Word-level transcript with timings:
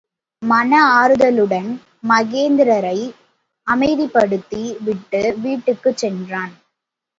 மன 0.41 0.71
ஆறுதலுடன் 0.93 1.69
மகேந்திரரை 2.09 2.97
அமைதிப்படுத்தி 3.67 4.63
விட்டு 4.81 5.23
வீட்டுக்குச் 5.37 5.97
சென்றார். 5.97 6.53